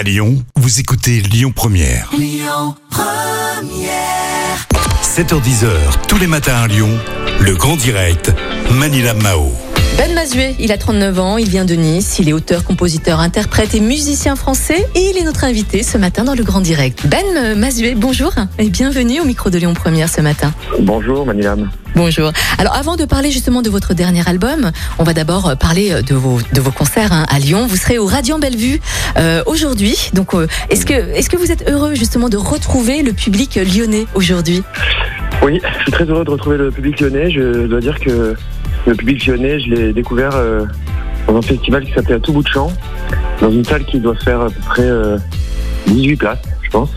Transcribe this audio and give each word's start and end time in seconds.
À 0.00 0.02
Lyon, 0.02 0.42
vous 0.56 0.80
écoutez 0.80 1.20
Lyon 1.20 1.52
Première. 1.54 2.10
7h10h, 5.02 6.06
tous 6.08 6.16
les 6.16 6.26
matins 6.26 6.56
à 6.56 6.66
Lyon, 6.68 6.98
le 7.38 7.54
grand 7.54 7.76
direct, 7.76 8.32
Manila 8.70 9.12
Mao. 9.12 9.52
Ben 10.00 10.14
Mazué, 10.14 10.56
il 10.58 10.72
a 10.72 10.78
39 10.78 11.20
ans, 11.20 11.36
il 11.36 11.50
vient 11.50 11.66
de 11.66 11.74
Nice, 11.74 12.18
il 12.20 12.30
est 12.30 12.32
auteur, 12.32 12.64
compositeur, 12.64 13.20
interprète 13.20 13.74
et 13.74 13.80
musicien 13.80 14.34
français 14.34 14.88
et 14.94 15.10
il 15.10 15.18
est 15.18 15.24
notre 15.24 15.44
invité 15.44 15.82
ce 15.82 15.98
matin 15.98 16.24
dans 16.24 16.34
le 16.34 16.42
Grand 16.42 16.62
Direct. 16.62 17.06
Ben 17.06 17.54
Mazué, 17.54 17.94
bonjour 17.94 18.32
et 18.58 18.70
bienvenue 18.70 19.20
au 19.20 19.26
micro 19.26 19.50
de 19.50 19.58
Lyon 19.58 19.74
Première 19.74 20.08
ce 20.08 20.22
matin. 20.22 20.54
Bonjour 20.78 21.26
Manilam. 21.26 21.68
Bonjour. 21.94 22.32
Alors 22.56 22.74
avant 22.76 22.96
de 22.96 23.04
parler 23.04 23.30
justement 23.30 23.60
de 23.60 23.68
votre 23.68 23.92
dernier 23.92 24.26
album, 24.26 24.70
on 24.98 25.04
va 25.04 25.12
d'abord 25.12 25.54
parler 25.58 26.02
de 26.02 26.14
vos, 26.14 26.38
de 26.50 26.60
vos 26.62 26.70
concerts 26.70 27.12
hein, 27.12 27.26
à 27.28 27.38
Lyon. 27.38 27.66
Vous 27.66 27.76
serez 27.76 27.98
au 27.98 28.06
Radiant 28.06 28.38
Bellevue 28.38 28.80
euh, 29.18 29.42
aujourd'hui. 29.44 30.08
Donc 30.14 30.32
euh, 30.32 30.46
est-ce 30.70 30.86
que, 30.86 30.94
est 30.94 31.28
que 31.28 31.36
vous 31.36 31.52
êtes 31.52 31.70
heureux 31.70 31.94
justement 31.94 32.30
de 32.30 32.38
retrouver 32.38 33.02
le 33.02 33.12
public 33.12 33.56
lyonnais 33.56 34.06
aujourd'hui? 34.14 34.62
Oui, 35.42 35.60
je 35.78 35.82
suis 35.82 35.92
très 35.92 36.04
heureux 36.04 36.24
de 36.24 36.30
retrouver 36.30 36.56
le 36.56 36.70
public 36.70 36.98
lyonnais. 37.00 37.30
Je 37.30 37.66
dois 37.66 37.80
dire 37.80 38.00
que 38.00 38.34
le 38.86 38.94
public 38.94 39.26
lyonnais, 39.26 39.60
je 39.60 39.70
l'ai 39.70 39.92
découvert 39.92 40.34
euh, 40.34 40.64
dans 41.26 41.36
un 41.36 41.42
festival 41.42 41.84
qui 41.84 41.92
s'appelle 41.92 42.16
À 42.16 42.20
tout 42.20 42.32
bout 42.32 42.42
de 42.42 42.48
champ, 42.48 42.72
dans 43.40 43.50
une 43.50 43.64
salle 43.64 43.84
qui 43.84 43.98
doit 43.98 44.16
faire 44.16 44.40
à 44.40 44.46
peu 44.46 44.60
près 44.66 44.90
18 45.86 46.16
places, 46.16 46.42
je 46.62 46.70
pense. 46.70 46.90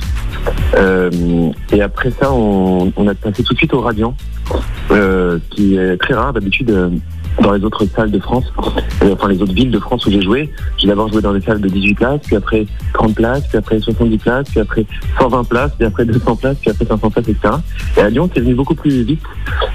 et 1.72 1.82
après 1.82 2.12
ça, 2.12 2.32
on, 2.32 2.92
on, 2.96 3.08
a 3.08 3.16
passé 3.16 3.44
tout 3.44 3.54
de 3.54 3.58
suite 3.58 3.74
au 3.74 3.82
Radiant, 3.82 4.16
euh, 4.92 5.40
qui 5.50 5.78
est 5.78 5.98
très 5.98 6.14
rare 6.14 6.34
d'habitude 6.34 6.70
euh, 6.70 6.90
dans 7.42 7.54
les 7.54 7.64
autres 7.64 7.86
salles 7.86 8.12
de 8.12 8.20
France, 8.20 8.46
euh, 9.02 9.14
enfin 9.14 9.28
les 9.30 9.42
autres 9.42 9.54
villes 9.54 9.72
de 9.72 9.80
France 9.80 10.06
où 10.06 10.12
j'ai 10.12 10.22
joué. 10.22 10.52
J'ai 10.78 10.88
d'abord 10.88 11.12
joué 11.12 11.22
dans 11.22 11.34
des 11.34 11.42
salles 11.42 11.62
de 11.62 11.70
18 11.70 11.96
places, 11.96 12.22
puis 12.26 12.36
après 12.36 12.66
30 12.94 13.16
places, 13.16 13.48
puis 13.48 13.58
après 13.58 13.80
70 13.80 14.18
places, 14.18 14.50
puis 14.50 14.60
après 14.60 14.86
120 15.20 15.44
places, 15.46 15.72
puis 15.78 15.86
après 15.86 16.06
200 16.06 16.36
places, 16.36 16.58
puis 16.60 16.70
après 16.70 16.86
500 16.86 17.10
places, 17.10 17.28
etc. 17.28 17.56
Et 17.98 18.02
à 18.02 18.10
Lyon, 18.10 18.30
c'est 18.34 18.42
venu 18.42 18.54
beaucoup 18.54 18.76
plus 18.76 19.04
vite, 19.04 19.22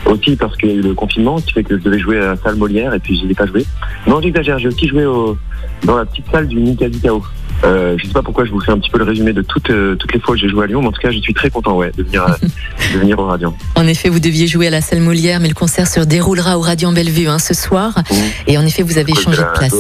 aussi 0.07 0.37
parce 0.37 0.57
qu'il 0.57 0.71
y 0.71 0.73
a 0.73 0.77
eu 0.77 0.83
le 0.83 0.95
confinement, 0.95 1.41
qui 1.41 1.53
fait 1.53 1.65
que 1.65 1.77
je 1.79 1.83
devais 1.83 1.99
jouer 1.99 2.19
à 2.19 2.27
la 2.27 2.37
salle 2.37 2.57
Molière, 2.57 2.95
et 2.95 2.99
puis 2.99 3.19
je 3.19 3.27
n'ai 3.27 3.35
pas 3.35 3.47
joué. 3.47 3.65
Non, 4.07 4.21
j'exagère, 4.21 4.59
j'ai 4.59 4.69
aussi 4.69 4.89
joué 4.89 5.05
au, 5.07 5.37
dans 5.85 5.97
la 5.97 6.05
petite 6.05 6.27
salle 6.31 6.49
du 6.49 6.59
Mikadi 6.59 7.01
Kao. 7.01 7.23
Euh, 7.65 7.97
je 7.99 8.05
ne 8.05 8.09
sais 8.09 8.15
pas 8.15 8.23
pourquoi 8.23 8.45
je 8.45 8.53
vous 8.53 8.61
fais 8.61 8.71
un 8.71 8.79
petit 8.79 8.91
peu 8.91 8.99
le 8.99 9.05
résumé 9.05 9.33
de 9.33 9.43
toutes, 9.43 9.71
euh, 9.71 9.97
toutes 9.97 10.13
les 10.13 10.21
fois 10.21 10.35
que 10.35 10.41
j'ai 10.41 10.49
joué 10.49 10.65
à 10.65 10.67
Lyon, 10.69 10.81
mais 10.81 10.89
en 10.89 10.93
tout 10.93 11.01
cas, 11.01 11.11
je 11.11 11.19
suis 11.19 11.35
très 11.35 11.51
content 11.51 11.77
ouais, 11.77 11.91
de, 11.97 12.05
venir, 12.05 12.23
euh, 12.23 12.47
de 12.95 12.99
venir 13.01 13.19
au 13.19 13.27
Radiant. 13.27 13.57
En 13.75 13.87
effet, 13.87 14.09
vous 14.09 14.21
deviez 14.21 14.47
jouer 14.47 14.69
à 14.69 14.71
la 14.71 14.81
salle 14.81 15.01
Molière, 15.01 15.41
mais 15.41 15.49
le 15.49 15.55
concert 15.55 15.89
se 15.89 16.01
déroulera 16.01 16.57
au 16.57 16.61
Radiant 16.61 16.93
Bellevue 16.93 17.27
hein, 17.27 17.41
ce 17.41 17.55
soir. 17.55 17.99
Mmh. 17.99 18.15
Et 18.47 18.59
en 18.59 18.65
effet, 18.65 18.83
vous 18.83 18.99
avez 18.99 19.13
changé 19.15 19.43
de 19.43 19.59
place. 19.59 19.75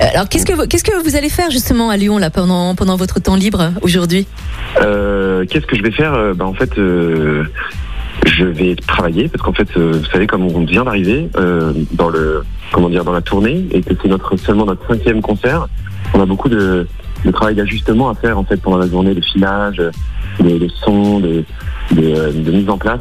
Alors, 0.00 0.28
qu'est-ce 0.28 0.44
que, 0.44 0.52
vous, 0.52 0.66
qu'est-ce 0.66 0.84
que 0.84 1.02
vous 1.02 1.16
allez 1.16 1.30
faire 1.30 1.50
justement 1.50 1.88
à 1.88 1.96
Lyon 1.96 2.18
là, 2.18 2.28
pendant, 2.28 2.74
pendant 2.74 2.96
votre 2.96 3.20
temps 3.20 3.36
libre 3.36 3.72
aujourd'hui? 3.80 4.26
Qu'est-ce 4.76 5.66
que 5.66 5.76
je 5.76 5.82
vais 5.82 5.92
faire? 5.92 6.34
Bah, 6.34 6.44
En 6.44 6.54
fait, 6.54 6.72
je 8.24 8.44
vais 8.44 8.74
travailler 8.74 9.28
parce 9.28 9.42
qu'en 9.42 9.52
fait, 9.52 9.76
vous 9.76 10.04
savez, 10.06 10.26
comme 10.26 10.44
on 10.44 10.64
vient 10.64 10.84
d'arriver 10.84 11.28
dans 11.92 12.08
le 12.08 12.44
comment 12.72 12.88
dire 12.88 13.04
dans 13.04 13.12
la 13.12 13.22
tournée 13.22 13.66
et 13.70 13.82
que 13.82 13.94
c'est 14.00 14.08
notre 14.08 14.36
seulement 14.36 14.66
notre 14.66 14.86
cinquième 14.86 15.20
concert, 15.20 15.68
on 16.14 16.20
a 16.20 16.26
beaucoup 16.26 16.48
de 16.48 16.86
le 17.24 17.32
travail 17.32 17.54
d'ajustement 17.54 18.10
à 18.10 18.14
faire 18.14 18.38
en 18.38 18.44
fait 18.44 18.58
pendant 18.58 18.78
la 18.78 18.86
journée, 18.86 19.14
de 19.14 19.20
filage, 19.20 19.80
de, 20.40 20.68
sons, 20.84 21.20
de, 21.20 21.44
de, 21.92 22.50
mise 22.50 22.68
en 22.68 22.78
place 22.78 23.00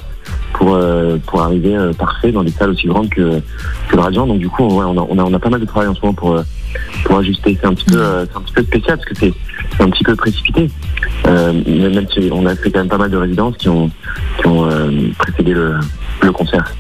pour 0.54 0.76
euh, 0.76 1.18
pour 1.26 1.42
arriver 1.42 1.76
euh, 1.76 1.94
parfait 1.94 2.32
dans 2.32 2.44
des 2.44 2.52
salles 2.52 2.70
aussi 2.70 2.88
grandes 2.88 3.10
que, 3.10 3.42
que 3.90 3.96
le 3.96 4.02
Radiant. 4.02 4.28
Donc 4.28 4.40
du 4.40 4.50
coup, 4.50 4.64
ouais, 4.64 4.86
on, 4.86 4.98
a, 4.98 5.06
on, 5.10 5.18
a, 5.20 5.24
on 5.24 5.34
a 5.34 5.40
pas 5.40 5.50
mal 5.50 5.60
de 5.60 5.66
travail 5.66 5.90
en 5.90 5.96
ce 5.96 6.02
moment 6.02 6.14
pour 6.14 6.34
euh, 6.34 6.44
pour 7.04 7.18
ajuster. 7.18 7.58
C'est 7.60 7.68
un 7.68 7.74
petit 7.74 7.86
peu 7.86 8.00
c'est 8.00 8.38
un 8.38 8.42
petit 8.42 8.54
peu 8.54 8.64
spécial 8.64 8.98
parce 8.98 9.10
que 9.10 9.16
c'est 9.16 9.84
un 9.84 9.90
petit 9.90 10.04
peu 10.04 10.16
précipité. 10.16 10.70
Même 11.26 12.08
si 12.12 12.30
on 12.32 12.46
a 12.46 12.56
fait 12.56 12.72
quand 12.72 12.80
même 12.80 12.90
pas 12.90 12.98
mal 12.98 13.12
de 13.12 13.18
résidences 13.18 13.58
qui 13.58 13.70
ont 13.70 13.90
ont 14.46 14.70
précédé 15.18 15.54
le 15.54 16.32
concert. 16.32 16.74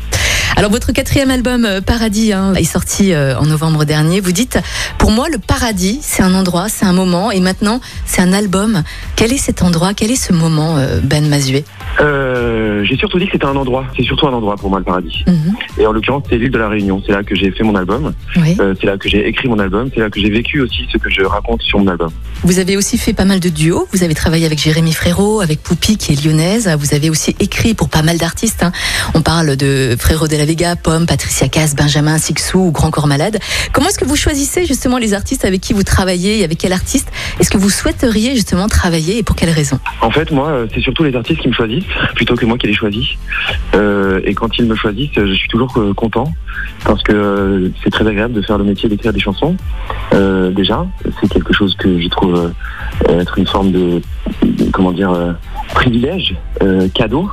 Alors 0.56 0.70
votre 0.70 0.92
quatrième 0.92 1.32
album 1.32 1.66
euh, 1.66 1.82
Paradis 1.82 2.32
hein, 2.32 2.54
est 2.54 2.64
sorti 2.64 3.12
euh, 3.14 3.38
en 3.38 3.46
novembre 3.46 3.86
dernier. 3.86 4.20
Vous 4.20 4.32
dites, 4.32 4.60
pour 5.00 5.10
moi 5.10 5.28
le 5.32 5.40
paradis, 5.40 6.00
c'est 6.02 6.22
un 6.22 6.34
endroit, 6.36 6.70
c'est 6.70 6.86
un 6.86 6.94
moment, 6.94 7.32
et 7.32 7.40
maintenant 7.40 7.82
c'est 8.06 8.22
un 8.22 8.34
album. 8.34 8.84
Quel 9.16 9.34
est 9.34 9.38
cet 9.38 9.64
endroit? 9.64 9.94
Quel 9.96 10.12
est 10.12 10.16
ce 10.16 10.32
moment, 10.32 10.78
euh, 10.78 11.00
Ben 11.04 11.28
Mazué 11.28 11.66
J'ai 12.00 12.98
surtout 12.98 13.18
dit 13.18 13.26
que 13.26 13.32
c'était 13.32 13.46
un 13.46 13.56
endroit. 13.56 13.86
C'est 13.98 14.04
surtout 14.04 14.28
un 14.28 14.34
endroit 14.34 14.56
pour 14.56 14.70
moi 14.70 14.80
le 14.80 14.86
paradis. 14.86 15.24
Mhm. 15.28 15.56
Et 15.80 15.88
en 15.88 15.92
l'occurrence, 15.92 16.24
c'est 16.30 16.38
l'île 16.38 16.52
de 16.52 16.58
la 16.60 16.70
Réunion. 16.70 17.02
C'est 17.06 17.14
là 17.14 17.24
que 17.24 17.36
j'ai 17.36 17.52
fait 17.52 17.64
mon 17.64 17.76
album. 17.76 18.14
c'est 18.36 18.86
là 18.86 18.98
que 18.98 19.10
j'ai 19.10 19.28
écrit 19.28 19.48
mon 19.48 19.60
album. 19.60 19.90
C'est 19.94 20.02
là 20.02 20.10
que 20.10 20.20
j'ai 20.20 20.30
vécu 20.30 20.62
aussi 20.62 20.88
ce 20.92 20.98
que 20.98 21.10
je 21.10 21.24
raconte 21.24 21.62
sur 21.64 21.80
mon 21.80 21.88
album. 21.88 22.12
Vous 22.44 22.60
avez 22.60 22.78
aussi 22.78 22.98
fait 22.98 23.14
pas 23.14 23.26
mal 23.26 23.40
de 23.40 23.50
duos. 23.50 23.88
Vous 23.92 24.04
avez 24.04 24.14
travaillé 24.14 24.46
avec 24.46 24.60
Jérémy 24.60 24.94
Frérot, 24.94 25.42
avec 25.42 25.64
Poupi 25.64 25.98
qui 25.98 26.14
est 26.14 26.24
lyonnaise. 26.24 26.70
Vous 26.80 26.94
avez 26.94 27.10
aussi 27.10 27.36
écrit 27.40 27.74
pour 27.74 27.90
pas 27.90 28.04
mal 28.04 28.18
d'artistes. 28.18 28.64
Hein. 28.64 28.72
On 29.16 29.22
parle 29.22 29.56
de 29.56 29.96
Frérot 29.98 30.28
de 30.28 30.38
la 30.38 30.43
Vega, 30.46 30.76
Pomme, 30.76 31.06
Patricia 31.06 31.48
Cass, 31.48 31.76
Benjamin 31.76 32.18
Sixou 32.18 32.68
ou 32.68 32.72
Grand 32.72 32.92
Corps 32.92 33.08
Malade. 33.08 33.40
Comment 33.72 33.90
est-ce 33.90 34.00
que 34.00 34.06
vous 34.06 34.16
choisissez 34.16 34.66
justement 34.66 34.98
les 34.98 35.14
artistes 35.14 35.46
avec 35.46 35.62
qui 35.62 35.74
vous 35.74 35.84
travaillez 35.84 36.40
et 36.40 36.44
avec 36.44 36.58
quel 36.58 36.74
artiste 36.74 37.12
est-ce 37.40 37.50
que 37.50 37.58
vous 37.58 37.70
souhaiteriez 37.70 38.36
justement 38.36 38.68
travailler 38.68 39.18
et 39.18 39.24
pour 39.24 39.36
quelles 39.36 39.50
raisons 39.50 39.80
En 40.02 40.12
fait, 40.12 40.32
moi, 40.32 40.50
euh, 40.50 40.68
c'est 40.74 40.82
surtout 40.82 41.04
les 41.04 41.16
artistes 41.16 41.42
qui 41.42 41.48
me 41.48 41.54
choisissent 41.54 41.86
plutôt 42.16 42.36
que 42.36 42.46
moi 42.46 42.58
qui 42.58 42.68
les 42.68 42.74
choisis. 42.74 43.08
Euh, 43.76 44.22
et 44.24 44.34
quand 44.34 44.58
ils 44.58 44.66
me 44.66 44.76
choisissent, 44.76 45.12
je 45.16 45.34
suis 45.34 45.50
toujours 45.50 45.74
euh, 45.78 45.94
content 45.94 46.32
parce 46.86 47.02
que 47.04 47.72
c'est 47.84 47.90
très 47.90 48.08
agréable 48.08 48.34
de 48.34 48.42
faire 48.42 48.58
le 48.58 48.64
métier 48.64 48.90
d'écrire 48.90 49.14
des 49.14 49.20
chansons. 49.20 49.56
déjà, 50.12 50.86
c'est 51.20 51.28
quelque 51.28 51.54
chose 51.54 51.76
que 51.76 52.00
je 52.00 52.08
trouve 52.10 52.52
être 53.10 53.38
une 53.38 53.48
forme 53.48 53.72
de, 53.72 54.02
comment 54.72 54.92
dire, 54.92 55.36
privilège, 55.74 56.36
cadeau. 56.94 57.30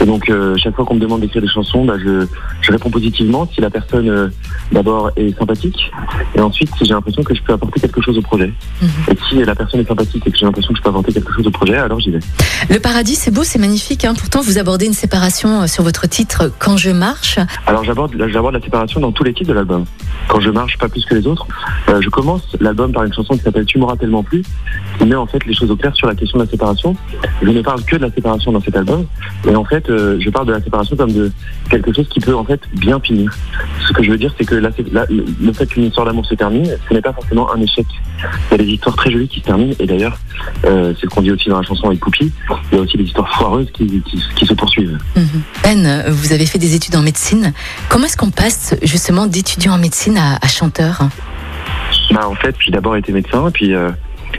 Et 0.00 0.06
donc, 0.06 0.28
euh, 0.28 0.56
chaque 0.56 0.74
fois 0.74 0.84
qu'on 0.84 0.94
me 0.94 1.00
demande 1.00 1.20
d'écrire 1.20 1.42
des 1.42 1.48
chansons, 1.48 1.84
bah, 1.84 1.94
je, 1.98 2.26
je, 2.60 2.72
réponds 2.72 2.90
positivement 2.90 3.48
si 3.52 3.60
la 3.60 3.70
personne, 3.70 4.08
euh, 4.08 4.28
d'abord, 4.72 5.10
est 5.16 5.36
sympathique. 5.38 5.90
Et 6.34 6.40
ensuite, 6.40 6.70
si 6.76 6.84
j'ai 6.84 6.94
l'impression 6.94 7.22
que 7.22 7.34
je 7.34 7.42
peux 7.42 7.52
apporter 7.52 7.80
quelque 7.80 8.00
chose 8.00 8.16
au 8.16 8.22
projet. 8.22 8.52
Mhm. 8.82 8.88
Et 9.08 9.16
si 9.28 9.44
la 9.44 9.54
personne 9.54 9.80
est 9.80 9.88
sympathique 9.88 10.26
et 10.26 10.30
que 10.30 10.38
j'ai 10.38 10.46
l'impression 10.46 10.72
que 10.72 10.78
je 10.78 10.82
peux 10.82 10.90
apporter 10.90 11.12
quelque 11.12 11.32
chose 11.32 11.46
au 11.46 11.50
projet, 11.50 11.76
alors 11.76 12.00
j'y 12.00 12.10
vais. 12.10 12.20
Le 12.68 12.78
paradis, 12.78 13.14
c'est 13.14 13.30
beau, 13.30 13.44
c'est 13.44 13.58
magnifique. 13.58 14.04
Hein. 14.04 14.14
Pourtant, 14.14 14.40
vous 14.40 14.58
abordez 14.58 14.86
une 14.86 14.92
séparation 14.92 15.62
euh, 15.62 15.66
sur 15.66 15.84
votre 15.84 16.06
titre 16.06 16.50
Quand 16.58 16.76
je 16.76 16.90
marche. 16.90 17.38
Alors, 17.66 17.84
j'aborde 17.84 18.14
la 18.14 18.60
séparation 18.60 19.00
dans 19.00 19.12
tous 19.12 19.24
les 19.24 19.34
titres 19.34 19.50
de 19.50 19.54
l'album. 19.54 19.84
Quand 20.30 20.40
je 20.40 20.50
marche, 20.50 20.78
pas 20.78 20.88
plus 20.88 21.04
que 21.04 21.14
les 21.14 21.26
autres. 21.26 21.46
je 21.88 22.08
commence 22.08 22.42
l'album 22.60 22.92
par 22.92 23.04
une 23.04 23.12
chanson 23.12 23.34
qui 23.34 23.42
s'appelle 23.42 23.66
Tu 23.66 23.78
m'auras 23.78 23.96
tellement 23.96 24.22
plu, 24.22 24.42
qui 24.98 25.04
met 25.04 25.16
en 25.16 25.26
fait 25.26 25.44
les 25.44 25.54
choses 25.54 25.70
au 25.70 25.76
clair 25.76 25.94
sur 25.96 26.06
la 26.06 26.14
question 26.14 26.38
de 26.38 26.44
la 26.44 26.50
séparation. 26.50 26.96
Je 27.42 27.48
ne 27.48 27.62
parle 27.62 27.82
que 27.82 27.96
de 27.96 28.02
la 28.02 28.10
séparation 28.10 28.52
dans 28.52 28.60
cet 28.60 28.76
album. 28.76 29.06
Et 29.48 29.56
en 29.56 29.64
fait, 29.64 29.88
euh, 29.90 30.18
je 30.20 30.30
parle 30.30 30.46
de 30.46 30.52
la 30.52 30.60
séparation 30.62 30.96
comme 30.96 31.12
de 31.12 31.32
quelque 31.68 31.92
chose 31.92 32.08
qui 32.08 32.20
peut 32.20 32.34
en 32.34 32.44
fait 32.44 32.60
bien 32.74 33.00
finir. 33.00 33.32
Ce 33.86 33.92
que 33.92 34.02
je 34.02 34.10
veux 34.10 34.18
dire, 34.18 34.32
c'est 34.38 34.44
que 34.44 34.54
le 34.54 35.52
fait 35.52 35.66
qu'une 35.66 35.84
histoire 35.84 36.06
d'amour 36.06 36.26
se 36.26 36.34
termine, 36.34 36.66
ce 36.88 36.94
n'est 36.94 37.02
pas 37.02 37.12
forcément 37.12 37.52
un 37.52 37.60
échec. 37.60 37.86
Il 38.50 38.52
y 38.52 38.54
a 38.54 38.58
des 38.58 38.70
histoires 38.70 38.96
très 38.96 39.10
jolies 39.10 39.28
qui 39.28 39.40
se 39.40 39.46
terminent, 39.46 39.74
et 39.78 39.86
d'ailleurs, 39.86 40.18
euh, 40.64 40.92
c'est 40.94 41.06
ce 41.06 41.10
qu'on 41.10 41.22
dit 41.22 41.32
aussi 41.32 41.48
dans 41.48 41.58
la 41.58 41.66
chanson 41.66 41.86
avec 41.86 42.00
Poupie, 42.00 42.30
il 42.70 42.76
y 42.76 42.78
a 42.78 42.82
aussi 42.82 42.96
des 42.96 43.04
histoires 43.04 43.28
foireuses 43.36 43.68
qui, 43.72 44.02
se 44.46 44.54
poursuivent. 44.54 44.98
Mhm. 45.16 45.42
Ben, 45.62 46.04
vous 46.10 46.32
avez 46.32 46.46
fait 46.46 46.58
des 46.58 46.74
études 46.74 46.96
en 46.96 47.02
médecine. 47.02 47.52
Comment 47.88 48.06
est-ce 48.06 48.16
qu'on 48.16 48.30
passe 48.30 48.74
justement 48.82 49.26
d'étudiant 49.26 49.74
en 49.74 49.78
médecine 49.78 50.19
à, 50.20 50.46
chanteur 50.46 51.00
bah, 52.12 52.28
En 52.28 52.34
fait, 52.34 52.54
j'ai 52.60 52.70
d'abord 52.70 52.96
été 52.96 53.12
médecin, 53.12 53.48
et 53.48 53.50
puis 53.50 53.74
euh, 53.74 53.90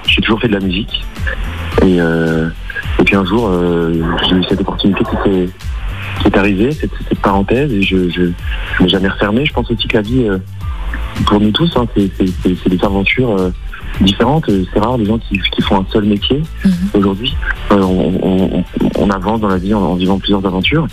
j'ai 0.06 0.22
toujours 0.22 0.40
fait 0.40 0.47
de 0.47 0.53
la 0.53 0.59
musique. 0.59 1.03
Et 1.84 2.00
et 3.00 3.03
puis 3.03 3.16
un 3.16 3.25
jour, 3.25 3.47
euh, 3.47 3.94
j'ai 4.30 4.36
eu 4.36 4.44
cette 4.44 4.62
opportunité 4.62 5.03
qui 5.03 5.50
s'est 6.24 6.38
arrivée, 6.38 6.72
cette, 6.72 6.91
parenthèse, 7.20 7.72
et 7.72 7.81
je 7.81 8.09
je 8.09 8.31
n'ai 8.80 8.90
jamais 8.90 9.09
refermé. 9.09 9.46
Je 9.46 9.53
pense 9.53 9.70
aussi 9.72 9.88
que 9.88 9.97
la 9.97 10.03
vie, 10.03 10.28
euh, 10.28 10.38
pour 11.25 11.40
nous 11.40 11.52
tous, 11.52 11.72
hein, 11.75 11.88
c'est 11.96 12.70
des 12.70 12.84
aventures 12.84 13.36
euh, 13.38 13.52
différentes. 14.00 14.50
C'est 14.74 14.79
rare 14.79 14.97
les 14.97 15.06
gens 15.06 15.18
qui, 15.18 15.40
qui, 15.40 15.62
font 15.62 15.78
un 15.78 15.85
seul 15.91 16.06
métier 16.06 16.41
mhm. 16.63 16.72
aujourd'hui. 16.93 17.35
on, 17.70 18.64
on, 18.97 19.09
avance 19.09 19.41
dans 19.41 19.47
la 19.47 19.58
vie 19.58 19.73
en, 19.73 19.96
vivant 19.96 20.20
plusieurs 20.20 20.46
aventures. 20.46 20.88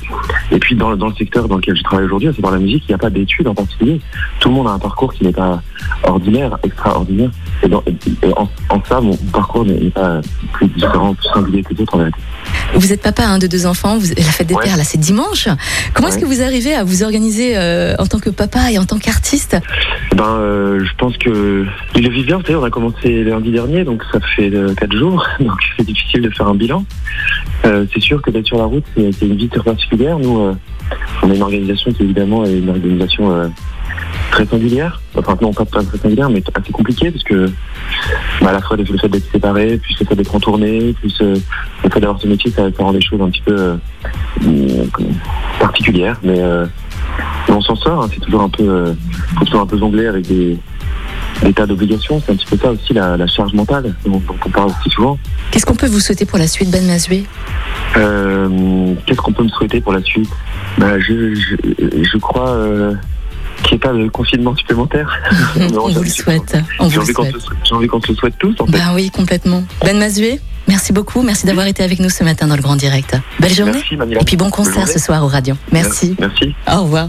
Et 0.50 0.58
puis 0.58 0.74
dans, 0.74 0.96
dans, 0.96 1.08
le 1.08 1.14
secteur 1.14 1.48
dans 1.48 1.56
lequel 1.56 1.76
je 1.76 1.82
travaille 1.82 2.06
aujourd'hui, 2.06 2.30
c'est 2.34 2.42
dans 2.42 2.50
la 2.50 2.58
musique, 2.58 2.84
il 2.88 2.90
n'y 2.90 2.94
a 2.94 2.98
pas 2.98 3.10
d'études 3.10 3.46
en 3.48 3.54
particulier. 3.54 4.00
Tout 4.40 4.48
le 4.48 4.54
monde 4.54 4.68
a 4.68 4.72
un 4.72 4.78
parcours 4.78 5.12
qui 5.12 5.24
n'est 5.24 5.32
pas 5.32 5.62
ordinaire, 6.04 6.58
extraordinaire. 6.62 7.30
Et, 7.62 7.72
en, 8.36 8.48
en, 8.70 8.82
ça, 8.84 9.00
mon 9.00 9.16
parcours 9.32 9.64
n'est 9.64 9.90
pas 9.90 10.20
plus 10.52 10.68
différent, 10.68 11.14
plus 11.14 11.28
singulier 11.32 11.62
que 11.62 11.74
d'autres 11.74 11.94
en 11.94 11.98
réalité. 11.98 12.20
Vous 12.74 12.92
êtes 12.92 13.02
papa 13.02 13.24
hein, 13.24 13.38
de 13.38 13.46
deux 13.46 13.66
enfants, 13.66 13.98
vous, 13.98 14.08
la 14.16 14.22
fête 14.24 14.46
des 14.46 14.54
pères, 14.54 14.76
là, 14.76 14.84
c'est 14.84 14.98
dimanche. 14.98 15.48
Comment 15.94 16.08
est-ce 16.08 16.18
que 16.18 16.24
vous 16.24 16.42
arrivez 16.42 16.74
à 16.74 16.84
vous 16.84 17.02
organiser 17.02 17.56
euh, 17.56 17.94
en 17.98 18.06
tant 18.06 18.18
que 18.18 18.30
papa 18.30 18.70
et 18.70 18.78
en 18.78 18.84
tant 18.84 18.98
qu'artiste? 18.98 19.56
Ben, 20.14 20.24
euh, 20.24 20.84
je 20.84 20.94
pense 20.96 21.16
que 21.16 21.64
il 21.94 22.04
le 22.04 22.10
vit 22.10 22.24
bien. 22.24 22.38
Vous 22.38 22.44
savez, 22.44 22.56
on 22.56 22.64
a 22.64 22.70
commencé 22.70 22.87
lundi 23.04 23.50
dernier, 23.50 23.84
donc 23.84 24.02
ça 24.12 24.20
fait 24.20 24.52
euh, 24.54 24.74
quatre 24.74 24.96
jours, 24.96 25.26
donc 25.40 25.58
c'est 25.76 25.86
difficile 25.86 26.22
de 26.22 26.30
faire 26.30 26.48
un 26.48 26.54
bilan. 26.54 26.84
c'est 27.62 28.00
sûr 28.00 28.22
que 28.22 28.30
d'être 28.30 28.46
sur 28.46 28.58
la 28.58 28.64
route, 28.64 28.84
c'est 28.96 29.22
une 29.22 29.36
vie 29.36 29.48
très 29.48 29.62
particulière. 29.62 30.18
Nous, 30.18 30.56
on 31.22 31.30
a 31.30 31.34
une 31.34 31.42
organisation 31.42 31.92
qui 31.92 32.02
évidemment 32.02 32.44
est 32.44 32.58
une 32.58 32.70
organisation 32.70 33.50
très 34.30 34.46
singulière. 34.46 35.00
Enfin, 35.14 35.36
non, 35.40 35.52
pas, 35.52 35.64
très 35.64 35.98
singulière, 35.98 36.30
mais 36.30 36.42
assez 36.54 36.72
compliquée, 36.72 37.10
parce 37.10 37.24
que 37.24 37.46
bah, 38.40 38.50
à 38.50 38.52
la 38.52 38.60
fois 38.60 38.76
le 38.76 38.84
fait 38.84 39.08
d'être 39.08 39.30
séparé, 39.30 39.78
plus 39.78 39.98
le 40.00 40.06
fait 40.06 40.14
d'être 40.14 40.34
en 40.34 40.40
tournée, 40.40 40.94
euh, 41.20 41.36
le 41.84 41.90
fait 41.90 42.00
d'avoir 42.00 42.20
ce 42.20 42.26
métier, 42.26 42.50
ça, 42.50 42.68
rend 42.78 42.92
les 42.92 43.00
choses 43.00 43.20
un 43.20 43.30
petit 43.30 43.42
peu 43.42 43.56
euh, 43.58 43.76
euh, 44.46 44.84
particulières. 45.58 46.18
Mais, 46.22 46.40
euh, 46.40 46.66
on 47.48 47.60
s'en 47.60 47.76
sort, 47.76 48.02
hein, 48.02 48.08
c'est 48.12 48.20
toujours 48.20 48.42
un 48.42 48.48
peu, 48.48 48.68
euh, 48.68 48.94
faut 49.38 49.44
toujours 49.44 49.62
un 49.62 49.66
peu 49.66 49.78
jongler 49.78 50.06
avec 50.06 50.26
des, 50.26 50.58
des 51.42 51.52
tas 51.52 51.66
d'obligations. 51.66 52.20
C'est 52.24 52.32
un 52.32 52.36
petit 52.36 52.46
peu 52.46 52.56
ça 52.56 52.70
aussi 52.72 52.92
la, 52.92 53.16
la 53.16 53.26
charge 53.26 53.52
mentale 53.52 53.94
dont, 54.04 54.18
dont 54.26 54.36
on 54.44 54.50
parle 54.50 54.68
aussi 54.70 54.90
souvent. 54.90 55.18
Qu'est-ce 55.50 55.64
qu'on 55.66 55.74
peut 55.76 55.86
vous 55.88 56.00
souhaiter 56.00 56.24
pour 56.26 56.38
la 56.38 56.46
suite, 56.48 56.70
Ben 56.70 56.84
Mazué 56.86 57.24
Euh, 57.96 58.94
Qu'est-ce 59.06 59.18
qu'on 59.20 59.32
peut 59.32 59.44
me 59.44 59.48
souhaiter 59.48 59.80
pour 59.80 59.92
la 59.92 60.02
suite? 60.02 60.28
Bah, 60.78 60.98
je, 60.98 61.34
je, 61.34 61.56
je 62.02 62.18
crois 62.18 62.48
euh, 62.50 62.94
qu'il 63.62 63.72
n'y 63.72 63.76
ait 63.76 63.78
pas 63.78 63.92
de 63.92 64.08
confinement 64.08 64.54
supplémentaire. 64.56 65.10
On 65.72 65.88
vous 65.88 66.02
le 66.02 66.08
souhaite. 66.08 66.56
On 66.80 66.88
J'ai 66.88 66.98
vous 66.98 67.06
le 67.06 67.06
envie 67.06 67.12
qu'on 67.12 67.22
souhaite. 67.24 67.40
se, 67.40 67.48
j'ai 67.64 67.74
envie 67.74 67.86
qu'on 67.88 68.00
se 68.02 68.08
le 68.08 68.16
souhaite 68.16 68.34
tous, 68.38 68.54
en 68.60 68.66
fait. 68.66 68.72
Ben 68.72 68.92
oui, 68.94 69.10
complètement. 69.10 69.64
Ben 69.84 69.98
Mazué, 69.98 70.40
merci 70.66 70.92
beaucoup. 70.92 71.22
Merci 71.22 71.46
d'avoir 71.46 71.66
été 71.66 71.82
avec 71.82 71.98
nous 72.00 72.10
ce 72.10 72.24
matin 72.24 72.46
dans 72.46 72.56
le 72.56 72.62
Grand 72.62 72.76
Direct. 72.76 73.16
Belle 73.40 73.54
journée. 73.54 73.72
Merci. 73.92 74.14
Et 74.20 74.24
puis 74.24 74.36
bon 74.36 74.50
concert 74.50 74.86
ce 74.88 74.98
soir 74.98 75.24
au 75.24 75.28
radio. 75.28 75.54
Merci. 75.72 76.14
Merci. 76.18 76.54
Au 76.70 76.82
revoir. 76.82 77.08